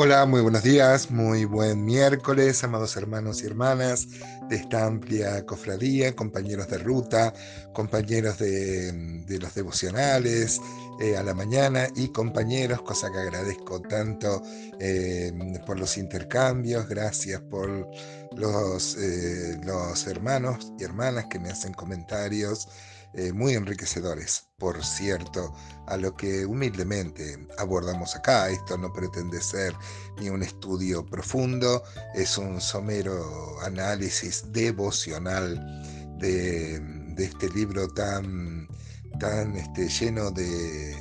[0.00, 4.06] Hola, muy buenos días, muy buen miércoles, amados hermanos y hermanas
[4.48, 7.34] de esta amplia cofradía, compañeros de ruta,
[7.72, 10.60] compañeros de, los devocionales
[11.00, 14.40] eh, a la mañana y compañeros, cosa que agradezco tanto
[14.78, 15.32] eh,
[15.66, 17.90] por los intercambios, gracias por
[18.36, 22.68] los, eh, los hermanos y hermanas que me hacen comentarios
[23.14, 25.54] eh, muy enriquecedores, por cierto,
[25.86, 28.50] a lo que humildemente abordamos acá.
[28.50, 29.74] Esto no pretende ser
[30.20, 31.82] ni un estudio profundo,
[32.14, 35.56] es un somero análisis devocional
[36.18, 36.82] de,
[37.16, 38.68] este libro tan,
[39.18, 40.94] tan este, lleno de,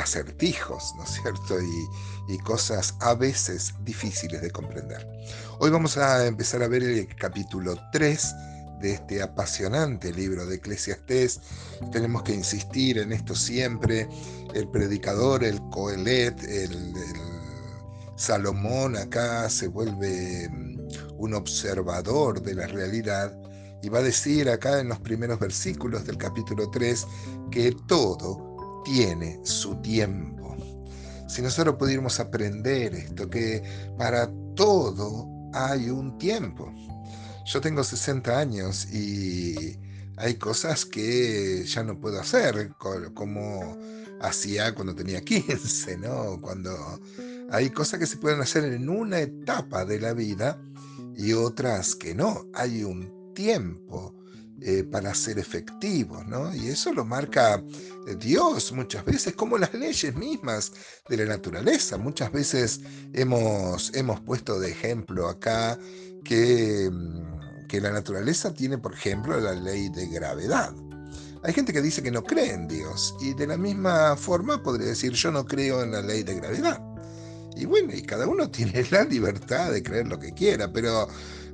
[0.00, 1.60] acertijos, ¿no es cierto?
[1.60, 5.04] Y, y, cosas a veces difíciles de comprender.
[5.58, 8.32] Hoy vamos a empezar a ver el capítulo 3
[8.82, 11.40] de este apasionante libro de Eclesiastés.
[11.92, 14.08] Tenemos que insistir en esto siempre.
[14.54, 16.92] El predicador, el Coelet, el,
[18.16, 20.78] Salomón acá se vuelve mm,
[21.18, 23.36] un observador de la realidad
[23.82, 27.06] y va a decir acá en los primeros versículos del capítulo 3
[27.50, 30.56] que todo tiene su tiempo.
[31.26, 33.62] Si nosotros pudiéramos aprender esto, que
[33.96, 36.72] para todo hay un tiempo.
[37.44, 39.76] Yo tengo 60 años y
[40.16, 42.70] hay cosas que ya no puedo hacer,
[43.14, 43.76] como
[44.20, 46.40] hacía cuando tenía 15, ¿no?
[46.40, 47.00] Cuando
[47.50, 50.60] hay cosas que se pueden hacer en una etapa de la vida
[51.16, 52.46] y otras que no.
[52.54, 54.14] Hay un tiempo
[54.60, 56.54] eh, para ser efectivos, ¿no?
[56.54, 57.60] Y eso lo marca
[58.06, 60.72] eh, Dios muchas veces, como las leyes mismas
[61.08, 61.98] de la naturaleza.
[61.98, 62.80] Muchas veces
[63.12, 65.76] hemos, hemos puesto de ejemplo acá
[66.24, 67.32] que mm,
[67.72, 70.74] que la naturaleza tiene, por ejemplo, la ley de gravedad.
[71.42, 74.88] Hay gente que dice que no cree en Dios y de la misma forma podría
[74.88, 76.82] decir yo no creo en la ley de gravedad.
[77.56, 81.08] Y bueno, y cada uno tiene la libertad de creer lo que quiera, pero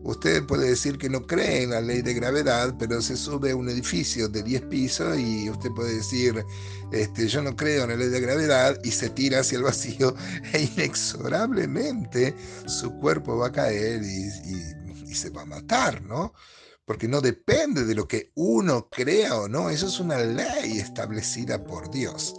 [0.04, 3.56] usted puede decir que no cree en la ley de gravedad, pero se sube a
[3.56, 6.44] un edificio de 10 pisos y usted puede decir,
[6.92, 10.14] este, yo no creo en la ley de gravedad y se tira hacia el vacío
[10.52, 12.34] e inexorablemente
[12.66, 16.34] su cuerpo va a caer y y se va a matar, ¿no?
[16.84, 21.62] Porque no depende de lo que uno crea o no, eso es una ley establecida
[21.64, 22.34] por Dios.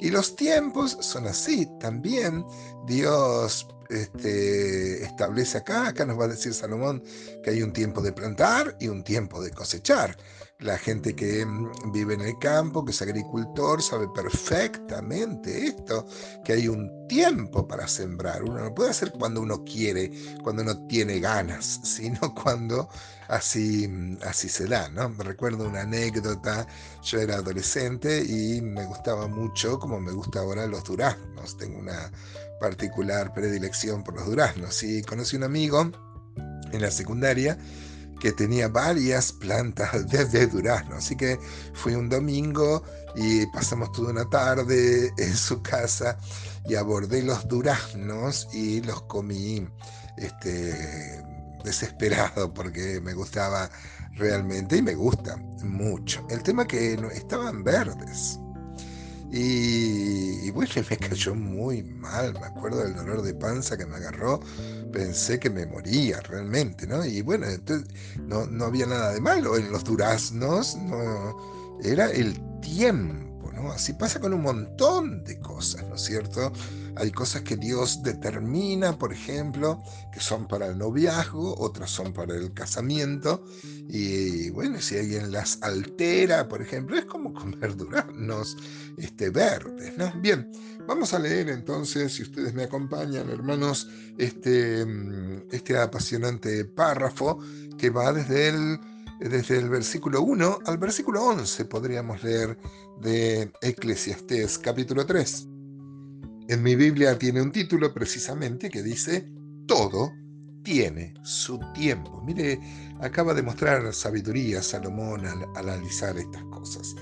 [0.00, 2.44] Y los tiempos son así, también
[2.86, 7.02] Dios este, establece acá, acá nos va a decir Salomón
[7.42, 10.16] que hay un tiempo de plantar y un tiempo de cosechar.
[10.60, 16.06] La gente que mm, vive en el campo, que es agricultor, sabe perfectamente esto,
[16.44, 18.42] que hay un tiempo para sembrar.
[18.44, 20.10] Uno no puede hacer cuando uno quiere,
[20.42, 22.88] cuando uno tiene ganas, sino cuando
[23.28, 24.88] así, mm, así se da.
[24.90, 25.08] ¿no?
[25.18, 26.66] Recuerdo una anécdota,
[27.02, 31.56] yo era adolescente y me gustaba mucho, como me gusta ahora, los duraznos.
[31.58, 32.10] Tengo una
[32.64, 34.82] particular predilección por los duraznos.
[34.82, 35.90] Y conocí un amigo
[36.72, 37.58] en la secundaria
[38.20, 40.96] que tenía varias plantas de, durazno.
[40.96, 41.38] Así que
[41.74, 42.82] fui un domingo
[43.16, 46.16] y pasamos toda una tarde en su casa
[46.66, 49.68] y abordé los duraznos y los comí
[50.16, 51.22] este,
[51.64, 53.68] desesperado porque me gustaba
[54.14, 56.26] realmente y me gusta mucho.
[56.30, 58.40] El tema que estaban verdes.
[59.36, 64.38] Y, bueno, me cayó muy mal, me acuerdo del dolor de panza que me agarró,
[64.92, 67.04] pensé que me moría realmente, ¿no?
[67.04, 67.88] Y bueno, entonces
[68.28, 71.36] no, no había nada de malo en los duraznos, no,
[71.82, 73.33] era el tiempo,
[73.74, 76.52] Así pasa con un montón de cosas, ¿no es cierto?
[76.96, 79.82] Hay cosas que Dios determina, por ejemplo,
[80.12, 83.44] que son para el noviazgo, otras son para el casamiento.
[83.88, 88.56] Y bueno, si alguien las altera, por ejemplo, es como comer duraznos
[88.96, 89.98] este, verdes.
[89.98, 90.12] ¿no?
[90.20, 90.50] Bien,
[90.86, 93.88] vamos a leer entonces, si ustedes me acompañan, hermanos,
[94.18, 97.40] este, mm, este apasionante párrafo
[97.76, 98.78] que va desde el
[99.20, 102.58] desde el versículo 1 al versículo 11 podríamos leer
[103.00, 105.48] de Eclesiastés capítulo 3.
[106.48, 109.28] En mi Biblia tiene un título precisamente que dice,
[109.66, 110.12] todo
[110.62, 112.22] tiene su tiempo.
[112.24, 112.60] Mire,
[113.00, 116.94] acaba de mostrar sabiduría Salomón al, analizar estas cosas.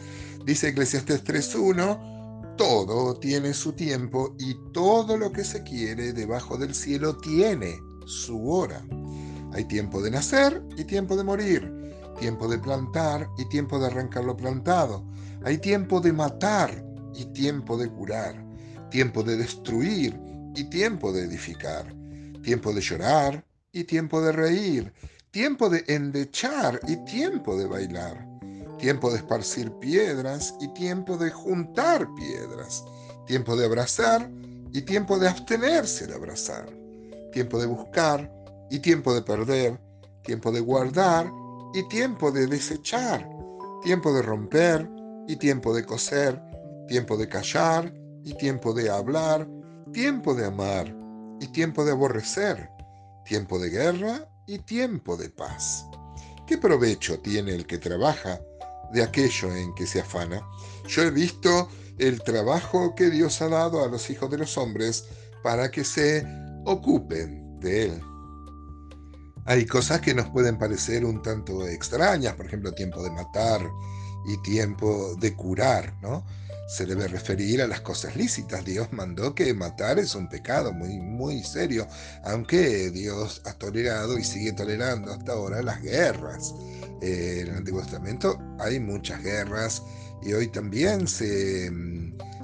[0.45, 6.75] Dice Eclesiastes 3.1, todo tiene su tiempo y todo lo que se quiere debajo del
[6.75, 8.85] cielo tiene su hora.
[9.53, 11.73] Hay tiempo de nacer y tiempo de morir,
[12.19, 15.05] tiempo de plantar y tiempo de arrancar lo plantado.
[15.45, 18.53] Hay tiempo de matar y tiempo de curar
[18.93, 20.21] tiempo de destruir
[20.55, 21.87] y tiempo de edificar,
[22.43, 23.43] tiempo de llorar
[23.73, 24.93] y tiempo de reír,
[25.31, 28.29] tiempo de endechar y tiempo de bailar,
[28.79, 32.85] tiempo de esparcir piedras y tiempo de juntar piedras,
[33.27, 34.31] tiempo de abrazar
[34.75, 36.69] y tiempo de abstenerse de abrazar,
[37.33, 38.31] tiempo de buscar
[38.71, 39.81] y tiempo de perder,
[40.23, 41.33] tiempo de guardar
[41.75, 43.29] y tiempo de desechar,
[43.83, 44.89] tiempo de romper
[45.27, 46.41] y tiempo de coser,
[46.87, 47.93] tiempo de callar
[48.25, 49.49] y tiempo de hablar,
[49.93, 50.95] tiempo de amar
[51.41, 52.71] y tiempo de aborrecer,
[53.25, 55.87] tiempo de guerra y tiempo de paz.
[56.47, 58.41] ¿Qué provecho tiene el que trabaja
[58.93, 60.47] de aquello en que se afana?
[60.87, 61.69] Yo he visto
[61.99, 65.07] el trabajo que Dios ha dado a los hijos de los hombres
[65.43, 66.27] para que se
[66.65, 68.12] ocupen de él.
[69.45, 73.61] Hay cosas que nos pueden parecer un tanto extrañas, por ejemplo, tiempo de matar
[74.25, 76.25] y tiempo de curar, ¿no?
[76.69, 78.65] Se debe referir a las cosas lícitas.
[78.65, 81.89] Dios mandó que matar es un pecado muy, muy serio,
[82.23, 86.55] aunque Dios ha tolerado y sigue tolerando hasta ahora las guerras.
[87.01, 89.83] Eh, en el Antiguo Testamento hay muchas guerras
[90.23, 91.69] y hoy también se,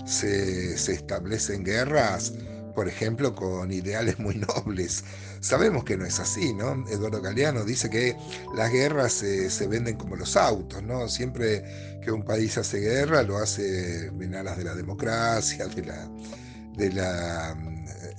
[0.04, 2.32] se, se establecen guerras
[2.78, 5.02] por ejemplo, con ideales muy nobles.
[5.40, 6.88] Sabemos que no es así, ¿no?
[6.88, 8.16] Eduardo Galeano dice que
[8.54, 11.08] las guerras se, venden como los autos, ¿no?
[11.08, 16.08] Siempre que un país hace guerra lo hace en alas de la democracia, de la,
[16.76, 17.56] de la,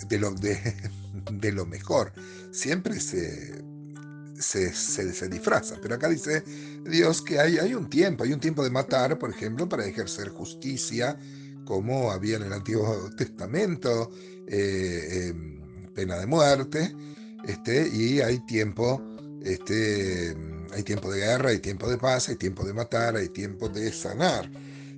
[0.09, 2.11] de lo, de, lo mejor.
[2.51, 3.63] Siempre se,
[4.37, 5.77] se, se, disfraza.
[5.81, 6.43] Pero acá dice
[6.83, 10.27] Dios que hay, hay un tiempo, hay un tiempo de matar, por ejemplo, para ejercer
[10.27, 11.17] justicia,
[11.69, 14.09] como había en el Antiguo Testamento,
[14.47, 15.61] eh, em,
[15.93, 16.95] pena de muerte,
[17.45, 18.99] este, y hay tiempo,
[19.43, 20.35] este,
[20.73, 23.93] hay tiempo de guerra, hay tiempo de paz, hay tiempo de matar, hay tiempo de
[23.93, 24.49] sanar.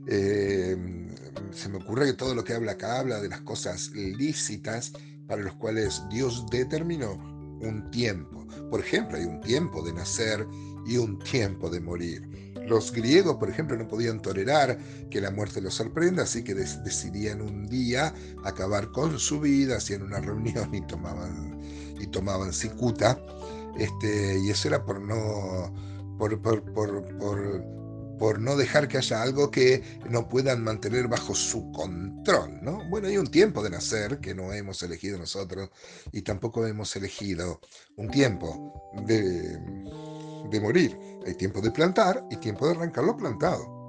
[0.07, 1.09] Em,
[1.51, 4.94] se me ocurre que todo lo que habla acá habla de las cosas lícitas
[5.27, 7.12] para los cuales Dios determinó
[7.59, 8.47] un tiempo.
[8.69, 10.47] Por ejemplo, hay un tiempo de nacer
[10.88, 12.50] y un tiempo de morir.
[12.71, 14.77] Los griegos, por ejemplo, no podían tolerar
[15.09, 18.13] que la muerte los sorprenda, así que decidían un día
[18.45, 20.79] acabar con su vida, hacían una reunión y
[22.07, 23.21] tomaban, cicuta.
[23.77, 25.73] Este, y eso era por no,
[26.18, 26.63] por, por,
[28.18, 32.57] por, no dejar que haya algo que no puedan mantener bajo su control.
[32.62, 32.88] ¿no?
[32.89, 35.71] Bueno, hay un tiempo de nacer que no hemos elegido nosotros
[36.13, 37.59] y tampoco hemos elegido
[37.97, 39.59] un tiempo de
[40.49, 40.97] de morir.
[41.25, 43.81] Hay tiempo de plantar y tiempo de arrancar lo plantado.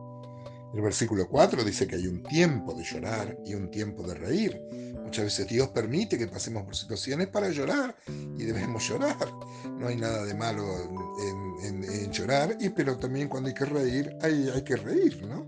[0.74, 4.60] El versículo 4 dice que hay un tiempo de llorar y un tiempo de reír.
[5.04, 9.28] Muchas veces Dios permite que pasemos por situaciones para llorar y debemos llorar.
[9.78, 10.64] No hay nada de malo
[11.62, 15.46] en, llorar, y, pero también cuando hay que reír, hay, hay que reír, ¿no?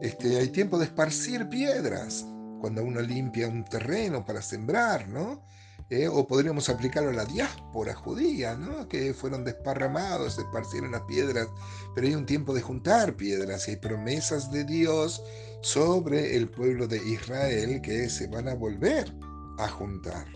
[0.00, 2.24] Este, hay tiempo de esparcir piedras,
[2.60, 5.42] cuando uno limpia un terreno para sembrar, ¿no?
[5.90, 6.08] ¿Eh?
[6.08, 8.88] o podríamos aplicarlo a la diáspora judía, ¿no?
[8.88, 11.48] que fueron desparramados, se esparcieron las piedras,
[11.94, 15.22] pero hay un tiempo de juntar piedras y hay promesas de Dios
[15.62, 19.12] sobre el pueblo de Israel que se van a volver
[19.58, 20.26] a juntar.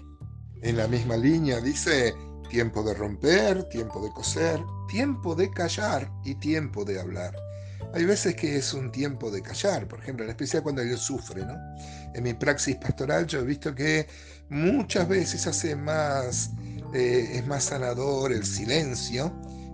[0.63, 2.15] En la misma línea dice
[2.51, 7.35] tiempo de romper, tiempo de coser, tiempo de callar y tiempo de hablar.
[7.95, 11.47] Hay veces que es un tiempo de callar, por ejemplo, en especial cuando Dios sufre,
[11.47, 11.57] ¿no?
[12.15, 14.07] En mi praxis pastoral yo he visto que
[14.49, 16.51] muchas veces hace más,
[16.93, 19.33] eh, es más sanador el silencio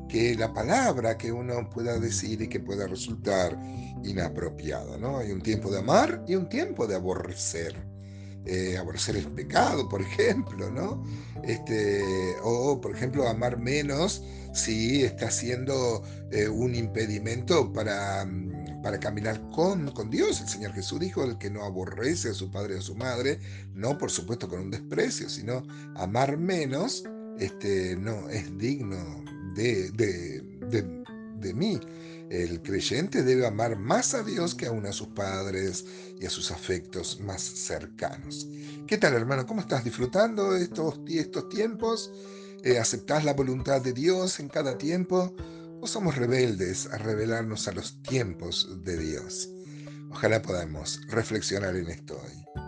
[0.08, 3.58] que la palabra que uno pueda decir y que pueda resultar
[4.04, 5.18] inapropiada, ¿no?
[5.18, 7.74] Hay un tiempo de amar y un tiempo de aborrecer.
[8.48, 11.02] Eh, aborrecer el pecado, por ejemplo, ¿no?
[11.42, 14.22] Este, o, por ejemplo, amar menos
[14.54, 20.40] si está siendo eh, un impedimento para, mm, para caminar con, con, Dios.
[20.40, 23.40] El Señor Jesús dijo, el que no aborrece a su padre o a su madre,
[23.74, 25.64] no por supuesto con un desprecio, sino
[25.96, 27.02] amar menos,
[27.40, 29.24] este, no es digno
[29.56, 31.04] de, de, de,
[31.40, 31.80] de mí.
[32.30, 35.84] El creyente debe amar más a Dios que aún a sus padres
[36.18, 38.48] y a sus afectos más cercanos.
[38.86, 39.46] ¿Qué tal, hermano?
[39.46, 42.12] ¿Cómo estás disfrutando estos, estos tiempos?
[42.64, 45.36] Eh, ¿Aceptás la voluntad de Dios en cada tiempo?
[45.80, 49.50] ¿O somos rebeldes a revelarnos a los tiempos de Dios?
[50.10, 52.65] Ojalá podamos reflexionar en esto hoy.